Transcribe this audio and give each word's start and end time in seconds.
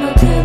no 0.00 0.37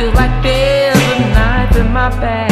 Feels 0.00 0.14
like 0.14 0.42
there's 0.42 0.96
a 0.96 1.18
knife 1.34 1.76
in 1.76 1.92
my 1.92 2.08
back. 2.08 2.49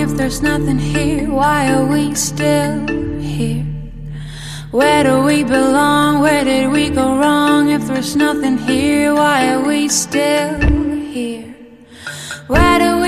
if 0.00 0.16
there's 0.16 0.40
nothing 0.40 0.78
here? 0.78 1.30
Why 1.30 1.72
are 1.72 1.84
we 1.84 2.14
still 2.14 2.86
here? 3.18 3.64
Where 4.70 5.04
do 5.04 5.22
we 5.22 5.44
belong? 5.44 6.20
Where 6.20 6.44
did 6.44 6.70
we 6.72 6.88
go 6.88 7.18
wrong? 7.18 7.70
If 7.70 7.86
there's 7.86 8.16
nothing 8.16 8.56
here, 8.56 9.14
why 9.14 9.52
are 9.52 9.62
we 9.62 9.88
still 9.88 10.58
here? 11.12 11.54
Where 12.46 12.78
do 12.78 12.99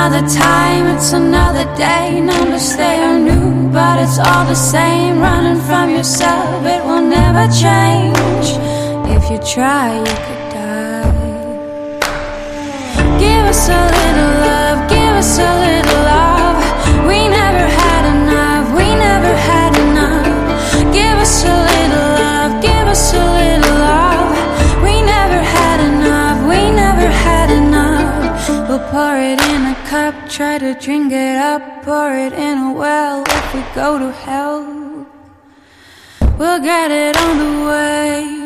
another 0.00 0.26
time, 0.28 0.86
it's 0.96 1.12
another 1.12 1.64
day. 1.76 2.20
Numbers 2.22 2.74
they 2.74 3.02
are 3.02 3.18
new, 3.18 3.68
but 3.70 4.00
it's 4.00 4.18
all 4.18 4.46
the 4.46 4.54
same. 4.54 5.20
Running 5.20 5.60
from 5.68 5.90
yourself, 5.90 6.64
it 6.64 6.82
will 6.86 7.02
never 7.02 7.44
change. 7.52 8.48
If 9.14 9.30
you 9.30 9.38
try, 9.54 9.98
you 9.98 10.16
could 10.26 10.44
die. 10.54 11.98
Give 13.18 13.44
us 13.52 13.68
a 13.68 13.82
little 13.98 14.32
love, 14.46 14.88
give 14.88 15.14
us 15.22 15.38
a 15.38 15.50
little. 15.60 15.99
try 30.40 30.56
to 30.56 30.72
drink 30.72 31.12
it 31.12 31.36
up, 31.36 31.84
pour 31.84 32.14
it 32.14 32.32
in 32.32 32.56
a 32.56 32.72
well. 32.72 33.22
If 33.26 33.54
we 33.54 33.60
go 33.74 33.98
to 33.98 34.10
hell, 34.10 35.06
we'll 36.38 36.60
get 36.60 36.90
it 36.90 37.14
on 37.14 37.36
the 37.36 37.66
way. 37.66 38.39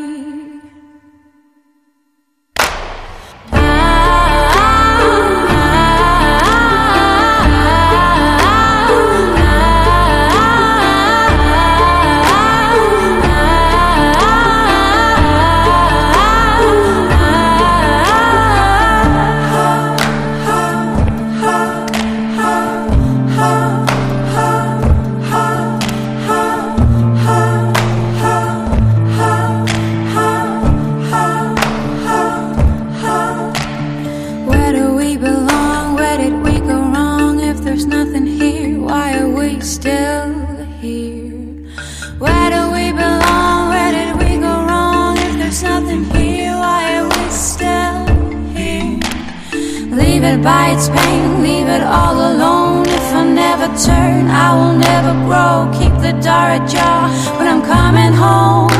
it 50.35 50.43
by 50.43 50.71
its 50.71 50.89
pain, 50.89 51.43
leave 51.43 51.69
it 51.69 51.83
all 51.83 52.17
alone. 52.33 52.87
If 52.87 53.07
I 53.15 53.25
never 53.25 53.69
turn, 53.89 54.23
I 54.31 54.49
will 54.57 54.77
never 54.91 55.13
grow. 55.27 55.55
Keep 55.79 55.95
the 56.07 56.15
door 56.27 56.47
ajar 56.59 57.01
when 57.37 57.47
I'm 57.53 57.63
coming 57.63 58.13
home. 58.25 58.71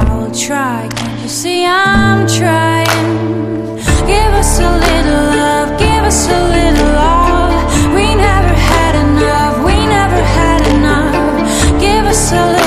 I 0.00 0.04
will 0.14 0.32
try, 0.46 0.88
can't 0.96 1.20
you 1.22 1.28
see 1.28 1.64
I'm 1.64 2.26
trying? 2.26 3.76
Give 4.12 4.32
us 4.42 4.52
a 4.58 4.70
little 4.86 5.24
love, 5.42 5.68
give 5.78 6.04
us 6.10 6.20
a 6.38 6.40
little 6.56 6.90
love. 7.02 7.94
We 7.96 8.06
never 8.26 8.54
had 8.72 8.94
enough, 9.06 9.54
we 9.68 9.76
never 9.96 10.20
had 10.38 10.60
enough. 10.74 11.80
Give 11.80 12.04
us 12.04 12.32
a 12.32 12.44
little. 12.52 12.65